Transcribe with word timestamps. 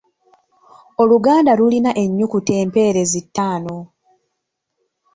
Oluganda 1.01 1.51
lulina 1.59 1.91
ennyukuta 2.03 2.51
empeerezi 2.63 3.19
ttaano. 3.25 3.77